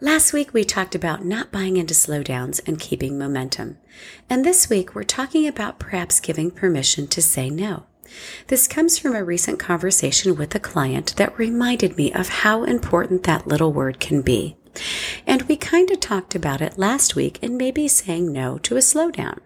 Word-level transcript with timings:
Last 0.00 0.32
week, 0.32 0.52
we 0.52 0.64
talked 0.64 0.94
about 0.94 1.24
not 1.24 1.52
buying 1.52 1.76
into 1.76 1.94
slowdowns 1.94 2.60
and 2.66 2.78
keeping 2.78 3.18
momentum. 3.18 3.78
And 4.28 4.44
this 4.44 4.68
week, 4.68 4.94
we're 4.94 5.04
talking 5.04 5.46
about 5.46 5.78
perhaps 5.78 6.20
giving 6.20 6.50
permission 6.50 7.06
to 7.08 7.22
say 7.22 7.50
no. 7.50 7.84
This 8.48 8.68
comes 8.68 8.98
from 8.98 9.14
a 9.14 9.24
recent 9.24 9.58
conversation 9.58 10.36
with 10.36 10.54
a 10.54 10.60
client 10.60 11.14
that 11.16 11.38
reminded 11.38 11.96
me 11.96 12.12
of 12.12 12.28
how 12.28 12.64
important 12.64 13.22
that 13.22 13.46
little 13.46 13.72
word 13.72 14.00
can 14.00 14.22
be. 14.22 14.56
And 15.26 15.42
we 15.42 15.56
kind 15.56 15.90
of 15.90 16.00
talked 16.00 16.34
about 16.34 16.60
it 16.60 16.78
last 16.78 17.14
week 17.14 17.42
in 17.42 17.56
maybe 17.56 17.88
saying 17.88 18.32
no 18.32 18.58
to 18.58 18.76
a 18.76 18.80
slowdown. 18.80 19.38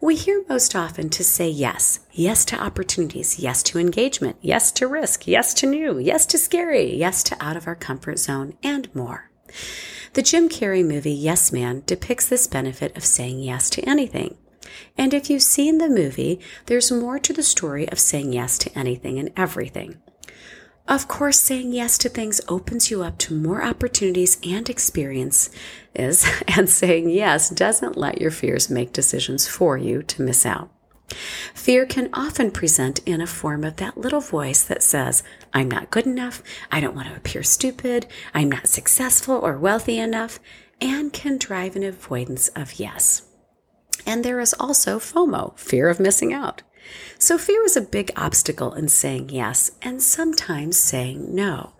We 0.00 0.14
hear 0.14 0.44
most 0.48 0.76
often 0.76 1.10
to 1.10 1.24
say 1.24 1.48
yes. 1.48 1.98
Yes 2.12 2.44
to 2.46 2.62
opportunities. 2.62 3.40
Yes 3.40 3.64
to 3.64 3.80
engagement. 3.80 4.36
Yes 4.40 4.70
to 4.72 4.86
risk. 4.86 5.26
Yes 5.26 5.52
to 5.54 5.66
new. 5.66 5.98
Yes 5.98 6.24
to 6.26 6.38
scary. 6.38 6.94
Yes 6.94 7.24
to 7.24 7.36
out 7.44 7.56
of 7.56 7.66
our 7.66 7.74
comfort 7.74 8.20
zone 8.20 8.54
and 8.62 8.94
more. 8.94 9.28
The 10.12 10.22
Jim 10.22 10.48
Carrey 10.48 10.86
movie 10.86 11.12
Yes 11.12 11.50
Man 11.50 11.82
depicts 11.84 12.28
this 12.28 12.46
benefit 12.46 12.96
of 12.96 13.04
saying 13.04 13.40
yes 13.40 13.68
to 13.70 13.82
anything. 13.88 14.36
And 14.96 15.12
if 15.12 15.28
you've 15.28 15.42
seen 15.42 15.78
the 15.78 15.88
movie, 15.88 16.38
there's 16.66 16.92
more 16.92 17.18
to 17.18 17.32
the 17.32 17.42
story 17.42 17.88
of 17.88 17.98
saying 17.98 18.32
yes 18.32 18.56
to 18.58 18.78
anything 18.78 19.18
and 19.18 19.32
everything. 19.36 20.00
Of 20.88 21.06
course, 21.06 21.38
saying 21.38 21.74
yes 21.74 21.98
to 21.98 22.08
things 22.08 22.40
opens 22.48 22.90
you 22.90 23.02
up 23.02 23.18
to 23.18 23.34
more 23.34 23.62
opportunities 23.62 24.38
and 24.42 24.70
experiences, 24.70 25.52
and 26.48 26.68
saying 26.68 27.10
yes 27.10 27.50
doesn't 27.50 27.98
let 27.98 28.22
your 28.22 28.30
fears 28.30 28.70
make 28.70 28.94
decisions 28.94 29.46
for 29.46 29.76
you 29.76 30.02
to 30.02 30.22
miss 30.22 30.46
out. 30.46 30.70
Fear 31.54 31.86
can 31.86 32.08
often 32.14 32.50
present 32.50 33.00
in 33.06 33.20
a 33.20 33.26
form 33.26 33.64
of 33.64 33.76
that 33.76 33.98
little 33.98 34.20
voice 34.20 34.62
that 34.64 34.82
says, 34.82 35.22
I'm 35.52 35.70
not 35.70 35.90
good 35.90 36.06
enough, 36.06 36.42
I 36.72 36.80
don't 36.80 36.96
want 36.96 37.08
to 37.08 37.16
appear 37.16 37.42
stupid, 37.42 38.06
I'm 38.32 38.50
not 38.50 38.66
successful 38.66 39.34
or 39.34 39.58
wealthy 39.58 39.98
enough, 39.98 40.40
and 40.80 41.12
can 41.12 41.36
drive 41.36 41.76
an 41.76 41.82
avoidance 41.82 42.48
of 42.48 42.78
yes. 42.78 43.22
And 44.06 44.24
there 44.24 44.40
is 44.40 44.54
also 44.58 44.98
FOMO, 44.98 45.58
fear 45.58 45.88
of 45.88 46.00
missing 46.00 46.32
out. 46.32 46.62
So 47.18 47.38
fear 47.38 47.64
is 47.64 47.76
a 47.76 47.80
big 47.80 48.10
obstacle 48.16 48.74
in 48.74 48.88
saying 48.88 49.30
yes 49.30 49.72
and 49.82 50.02
sometimes 50.02 50.76
saying 50.76 51.34
no. 51.34 51.72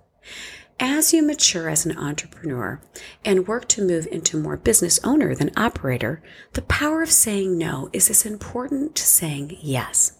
As 0.80 1.12
you 1.12 1.24
mature 1.24 1.68
as 1.68 1.84
an 1.84 1.98
entrepreneur 1.98 2.80
and 3.24 3.48
work 3.48 3.66
to 3.68 3.84
move 3.84 4.06
into 4.12 4.40
more 4.40 4.56
business 4.56 5.00
owner 5.02 5.34
than 5.34 5.50
operator, 5.56 6.22
the 6.52 6.62
power 6.62 7.02
of 7.02 7.10
saying 7.10 7.58
no 7.58 7.90
is 7.92 8.08
as 8.08 8.24
important 8.24 8.94
to 8.94 9.02
saying 9.02 9.56
yes. 9.60 10.18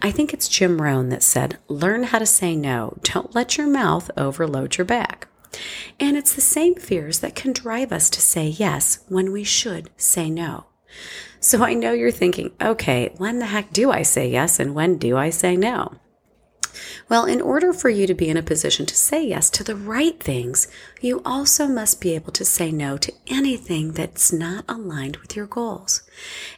I 0.00 0.10
think 0.10 0.32
it's 0.32 0.48
Jim 0.48 0.80
Rohn 0.80 1.10
that 1.10 1.22
said, 1.22 1.58
learn 1.68 2.04
how 2.04 2.18
to 2.18 2.26
say 2.26 2.56
no. 2.56 2.96
Don't 3.02 3.34
let 3.34 3.58
your 3.58 3.66
mouth 3.66 4.10
overload 4.16 4.78
your 4.78 4.86
back. 4.86 5.28
And 6.00 6.16
it's 6.16 6.34
the 6.34 6.40
same 6.40 6.74
fears 6.74 7.18
that 7.20 7.34
can 7.34 7.52
drive 7.52 7.92
us 7.92 8.08
to 8.10 8.20
say 8.20 8.48
yes 8.48 9.00
when 9.08 9.30
we 9.32 9.44
should 9.44 9.90
say 9.96 10.30
no. 10.30 10.66
So 11.40 11.62
I 11.62 11.74
know 11.74 11.92
you're 11.92 12.10
thinking, 12.10 12.52
okay, 12.60 13.12
when 13.16 13.38
the 13.38 13.46
heck 13.46 13.72
do 13.72 13.90
I 13.90 14.02
say 14.02 14.28
yes 14.28 14.58
and 14.58 14.74
when 14.74 14.98
do 14.98 15.16
I 15.16 15.30
say 15.30 15.56
no? 15.56 15.94
Well, 17.08 17.24
in 17.24 17.40
order 17.40 17.72
for 17.72 17.88
you 17.88 18.06
to 18.06 18.14
be 18.14 18.28
in 18.28 18.36
a 18.36 18.42
position 18.42 18.86
to 18.86 18.94
say 18.94 19.24
yes 19.24 19.50
to 19.50 19.64
the 19.64 19.76
right 19.76 20.18
things, 20.22 20.68
you 21.00 21.22
also 21.24 21.66
must 21.66 22.00
be 22.00 22.14
able 22.14 22.32
to 22.32 22.44
say 22.44 22.70
no 22.70 22.96
to 22.98 23.12
anything 23.26 23.92
that's 23.92 24.32
not 24.32 24.64
aligned 24.68 25.16
with 25.18 25.36
your 25.36 25.46
goals. 25.46 26.02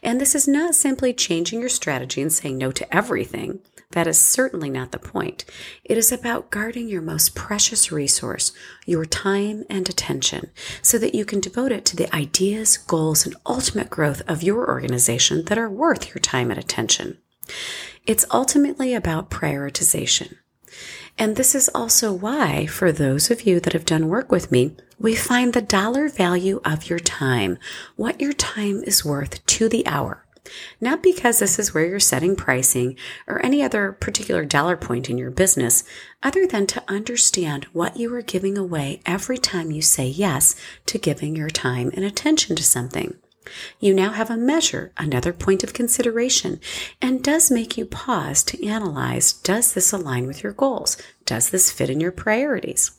And 0.02 0.20
this 0.20 0.34
is 0.34 0.48
not 0.48 0.74
simply 0.74 1.12
changing 1.12 1.60
your 1.60 1.68
strategy 1.68 2.20
and 2.22 2.32
saying 2.32 2.58
no 2.58 2.70
to 2.72 2.94
everything. 2.94 3.60
That 3.92 4.06
is 4.06 4.20
certainly 4.20 4.70
not 4.70 4.92
the 4.92 5.00
point. 5.00 5.44
It 5.82 5.98
is 5.98 6.12
about 6.12 6.50
guarding 6.50 6.88
your 6.88 7.02
most 7.02 7.34
precious 7.34 7.90
resource, 7.90 8.52
your 8.86 9.04
time 9.04 9.64
and 9.68 9.88
attention, 9.88 10.50
so 10.80 10.96
that 10.98 11.14
you 11.14 11.24
can 11.24 11.40
devote 11.40 11.72
it 11.72 11.84
to 11.86 11.96
the 11.96 12.14
ideas, 12.14 12.76
goals, 12.76 13.26
and 13.26 13.34
ultimate 13.46 13.90
growth 13.90 14.22
of 14.28 14.44
your 14.44 14.68
organization 14.68 15.44
that 15.46 15.58
are 15.58 15.68
worth 15.68 16.14
your 16.14 16.20
time 16.20 16.52
and 16.52 16.60
attention. 16.60 17.18
It's 18.10 18.26
ultimately 18.32 18.92
about 18.92 19.30
prioritization. 19.30 20.34
And 21.16 21.36
this 21.36 21.54
is 21.54 21.70
also 21.72 22.12
why, 22.12 22.66
for 22.66 22.90
those 22.90 23.30
of 23.30 23.42
you 23.42 23.60
that 23.60 23.72
have 23.72 23.84
done 23.84 24.08
work 24.08 24.32
with 24.32 24.50
me, 24.50 24.74
we 24.98 25.14
find 25.14 25.52
the 25.52 25.62
dollar 25.62 26.08
value 26.08 26.60
of 26.64 26.90
your 26.90 26.98
time, 26.98 27.56
what 27.94 28.20
your 28.20 28.32
time 28.32 28.82
is 28.82 29.04
worth 29.04 29.46
to 29.46 29.68
the 29.68 29.86
hour. 29.86 30.26
Not 30.80 31.04
because 31.04 31.38
this 31.38 31.56
is 31.56 31.72
where 31.72 31.86
you're 31.86 32.00
setting 32.00 32.34
pricing 32.34 32.96
or 33.28 33.40
any 33.46 33.62
other 33.62 33.92
particular 33.92 34.44
dollar 34.44 34.76
point 34.76 35.08
in 35.08 35.16
your 35.16 35.30
business, 35.30 35.84
other 36.20 36.48
than 36.48 36.66
to 36.66 36.82
understand 36.88 37.66
what 37.66 37.96
you 37.96 38.12
are 38.16 38.22
giving 38.22 38.58
away 38.58 39.02
every 39.06 39.38
time 39.38 39.70
you 39.70 39.82
say 39.82 40.08
yes 40.08 40.56
to 40.86 40.98
giving 40.98 41.36
your 41.36 41.50
time 41.50 41.92
and 41.94 42.04
attention 42.04 42.56
to 42.56 42.64
something. 42.64 43.14
You 43.78 43.94
now 43.94 44.10
have 44.10 44.30
a 44.30 44.36
measure, 44.36 44.92
another 44.96 45.32
point 45.32 45.64
of 45.64 45.72
consideration, 45.72 46.60
and 47.00 47.24
does 47.24 47.50
make 47.50 47.78
you 47.78 47.86
pause 47.86 48.42
to 48.44 48.66
analyze 48.66 49.32
does 49.32 49.72
this 49.72 49.92
align 49.92 50.26
with 50.26 50.42
your 50.42 50.52
goals? 50.52 50.96
Does 51.24 51.50
this 51.50 51.70
fit 51.70 51.90
in 51.90 52.00
your 52.00 52.12
priorities? 52.12 52.92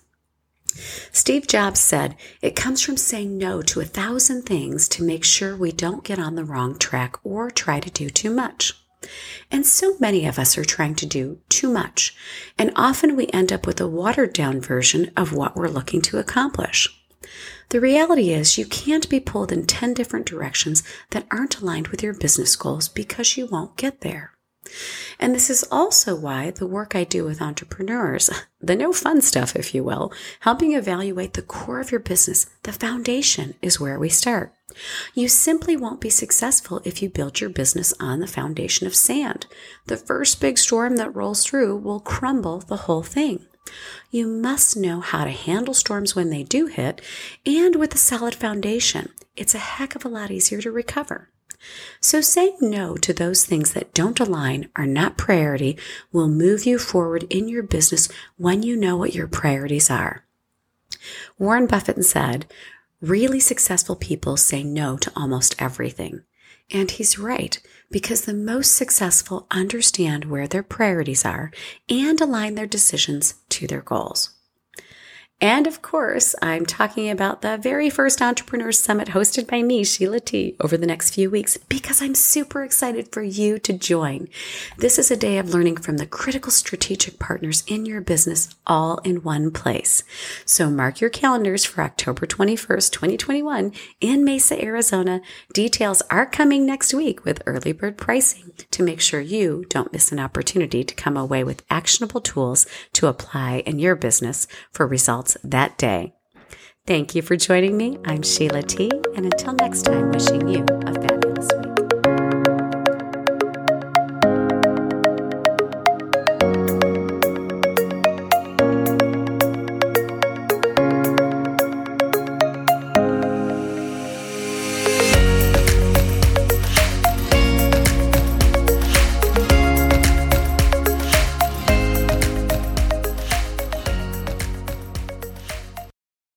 Steve 1.11 1.47
Jobs 1.47 1.79
said, 1.79 2.15
It 2.41 2.55
comes 2.55 2.81
from 2.81 2.97
saying 2.97 3.37
no 3.37 3.61
to 3.61 3.81
a 3.81 3.85
thousand 3.85 4.43
things 4.43 4.87
to 4.89 5.03
make 5.03 5.23
sure 5.23 5.55
we 5.55 5.71
don't 5.71 6.03
get 6.03 6.17
on 6.17 6.35
the 6.35 6.45
wrong 6.45 6.77
track 6.77 7.17
or 7.23 7.51
try 7.51 7.79
to 7.79 7.89
do 7.89 8.09
too 8.09 8.31
much. 8.31 8.73
And 9.51 9.65
so 9.65 9.95
many 9.99 10.25
of 10.25 10.39
us 10.39 10.57
are 10.57 10.65
trying 10.65 10.95
to 10.95 11.05
do 11.05 11.39
too 11.49 11.69
much, 11.69 12.15
and 12.57 12.71
often 12.75 13.15
we 13.15 13.27
end 13.27 13.51
up 13.51 13.67
with 13.67 13.81
a 13.81 13.87
watered 13.87 14.33
down 14.33 14.61
version 14.61 15.11
of 15.17 15.33
what 15.33 15.55
we're 15.55 15.67
looking 15.67 16.01
to 16.03 16.19
accomplish. 16.19 16.87
The 17.71 17.79
reality 17.79 18.31
is, 18.33 18.57
you 18.57 18.65
can't 18.65 19.07
be 19.07 19.21
pulled 19.21 19.49
in 19.49 19.65
10 19.65 19.93
different 19.93 20.25
directions 20.25 20.83
that 21.11 21.25
aren't 21.31 21.61
aligned 21.61 21.87
with 21.87 22.03
your 22.03 22.13
business 22.13 22.57
goals 22.57 22.89
because 22.89 23.37
you 23.37 23.45
won't 23.45 23.77
get 23.77 24.01
there. 24.01 24.33
And 25.17 25.33
this 25.33 25.49
is 25.49 25.63
also 25.71 26.13
why 26.13 26.51
the 26.51 26.67
work 26.67 26.97
I 26.97 27.05
do 27.05 27.23
with 27.23 27.41
entrepreneurs, 27.41 28.29
the 28.61 28.75
no 28.75 28.91
fun 28.91 29.21
stuff, 29.21 29.55
if 29.55 29.73
you 29.73 29.85
will, 29.85 30.11
helping 30.41 30.73
evaluate 30.73 31.33
the 31.33 31.41
core 31.41 31.79
of 31.79 31.91
your 31.91 32.01
business, 32.01 32.45
the 32.63 32.73
foundation 32.73 33.55
is 33.61 33.79
where 33.79 33.97
we 33.97 34.09
start. 34.09 34.53
You 35.13 35.29
simply 35.29 35.77
won't 35.77 36.01
be 36.01 36.09
successful 36.09 36.81
if 36.83 37.01
you 37.01 37.09
build 37.09 37.39
your 37.39 37.49
business 37.49 37.93
on 38.01 38.19
the 38.19 38.27
foundation 38.27 38.85
of 38.85 38.95
sand. 38.95 39.47
The 39.85 39.95
first 39.95 40.41
big 40.41 40.57
storm 40.57 40.97
that 40.97 41.15
rolls 41.15 41.45
through 41.45 41.77
will 41.77 42.01
crumble 42.01 42.59
the 42.59 42.83
whole 42.83 43.03
thing. 43.03 43.45
You 44.09 44.27
must 44.27 44.75
know 44.75 44.99
how 44.99 45.23
to 45.23 45.31
handle 45.31 45.73
storms 45.73 46.15
when 46.15 46.29
they 46.29 46.43
do 46.43 46.67
hit, 46.67 47.01
and 47.45 47.75
with 47.75 47.95
a 47.95 47.97
solid 47.97 48.35
foundation, 48.35 49.09
it's 49.35 49.55
a 49.55 49.59
heck 49.59 49.95
of 49.95 50.03
a 50.03 50.09
lot 50.09 50.31
easier 50.31 50.61
to 50.61 50.71
recover. 50.71 51.29
So 51.99 52.21
saying 52.21 52.57
no 52.59 52.95
to 52.97 53.13
those 53.13 53.45
things 53.45 53.73
that 53.73 53.93
don't 53.93 54.19
align, 54.19 54.69
are 54.75 54.87
not 54.87 55.17
priority, 55.17 55.77
will 56.11 56.27
move 56.27 56.65
you 56.65 56.79
forward 56.79 57.23
in 57.29 57.47
your 57.47 57.63
business 57.63 58.09
when 58.37 58.63
you 58.63 58.75
know 58.75 58.97
what 58.97 59.13
your 59.13 59.27
priorities 59.27 59.89
are. 59.89 60.25
Warren 61.37 61.67
Buffett 61.67 62.03
said, 62.03 62.47
really 62.99 63.39
successful 63.39 63.95
people 63.95 64.37
say 64.37 64.63
no 64.63 64.97
to 64.97 65.11
almost 65.15 65.55
everything. 65.59 66.23
And 66.73 66.89
he's 66.89 67.19
right, 67.19 67.59
because 67.89 68.21
the 68.21 68.33
most 68.33 68.75
successful 68.75 69.45
understand 69.51 70.25
where 70.25 70.47
their 70.47 70.63
priorities 70.63 71.25
are 71.25 71.51
and 71.89 72.19
align 72.21 72.55
their 72.55 72.67
decisions 72.67 73.35
to 73.49 73.67
their 73.67 73.81
goals. 73.81 74.29
And 75.43 75.65
of 75.65 75.81
course, 75.81 76.35
I'm 76.39 76.67
talking 76.67 77.09
about 77.09 77.41
the 77.41 77.57
very 77.57 77.89
first 77.89 78.21
Entrepreneurs 78.21 78.77
Summit 78.77 79.07
hosted 79.07 79.47
by 79.47 79.63
me, 79.63 79.83
Sheila 79.83 80.19
T, 80.19 80.55
over 80.59 80.77
the 80.77 80.85
next 80.85 81.15
few 81.15 81.31
weeks 81.31 81.57
because 81.57 81.99
I'm 81.99 82.13
super 82.13 82.63
excited 82.63 83.11
for 83.11 83.23
you 83.23 83.57
to 83.57 83.73
join. 83.73 84.27
This 84.77 84.99
is 84.99 85.09
a 85.09 85.17
day 85.17 85.39
of 85.39 85.51
learning 85.51 85.77
from 85.77 85.97
the 85.97 86.05
critical 86.05 86.51
strategic 86.51 87.17
partners 87.17 87.63
in 87.65 87.87
your 87.87 88.01
business 88.01 88.49
all 88.67 88.99
in 88.99 89.23
one 89.23 89.49
place. 89.49 90.03
So 90.45 90.69
mark 90.69 91.01
your 91.01 91.09
calendars 91.09 91.65
for 91.65 91.81
October 91.81 92.27
21st, 92.27 92.91
2021 92.91 93.71
in 93.99 94.23
Mesa, 94.23 94.63
Arizona. 94.63 95.21
Details 95.53 96.03
are 96.11 96.27
coming 96.27 96.67
next 96.67 96.93
week 96.93 97.25
with 97.25 97.41
early 97.47 97.71
bird 97.71 97.97
pricing 97.97 98.53
to 98.69 98.83
make 98.83 99.01
sure 99.01 99.19
you 99.19 99.65
don't 99.69 99.91
miss 99.91 100.11
an 100.11 100.19
opportunity 100.19 100.83
to 100.83 100.93
come 100.93 101.17
away 101.17 101.43
with 101.43 101.63
actionable 101.71 102.21
tools 102.21 102.67
to 102.93 103.07
apply 103.07 103.63
in 103.65 103.79
your 103.79 103.95
business 103.95 104.45
for 104.71 104.85
results 104.85 105.30
that 105.43 105.77
day. 105.77 106.13
Thank 106.87 107.15
you 107.15 107.21
for 107.21 107.35
joining 107.35 107.77
me. 107.77 107.99
I'm 108.05 108.23
Sheila 108.23 108.63
T. 108.63 108.89
And 109.15 109.25
until 109.25 109.53
next 109.53 109.83
time, 109.83 110.11
wishing 110.11 110.47
you 110.47 110.65
a 110.85 110.93
fabulous 110.93 111.20